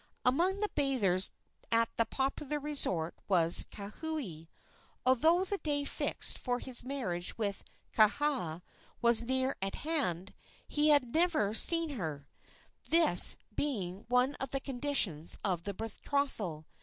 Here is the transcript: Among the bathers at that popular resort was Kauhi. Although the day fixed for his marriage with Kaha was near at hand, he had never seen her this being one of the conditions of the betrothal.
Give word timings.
Among 0.25 0.61
the 0.61 0.69
bathers 0.73 1.31
at 1.71 1.95
that 1.97 2.09
popular 2.09 2.59
resort 2.59 3.13
was 3.27 3.67
Kauhi. 3.71 4.47
Although 5.05 5.45
the 5.45 5.59
day 5.59 5.83
fixed 5.85 6.39
for 6.39 6.57
his 6.57 6.83
marriage 6.83 7.37
with 7.37 7.63
Kaha 7.93 8.63
was 8.99 9.21
near 9.21 9.55
at 9.61 9.75
hand, 9.75 10.33
he 10.67 10.87
had 10.89 11.13
never 11.13 11.53
seen 11.53 11.89
her 11.89 12.27
this 12.89 13.37
being 13.53 14.05
one 14.09 14.33
of 14.39 14.49
the 14.49 14.59
conditions 14.59 15.37
of 15.45 15.65
the 15.65 15.73
betrothal. 15.75 16.65